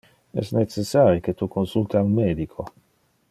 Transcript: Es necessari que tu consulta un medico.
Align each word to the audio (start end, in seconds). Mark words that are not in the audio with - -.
Es 0.43 0.47
necessari 0.59 1.21
que 1.27 1.35
tu 1.43 1.49
consulta 1.57 2.03
un 2.09 2.19
medico. 2.21 2.67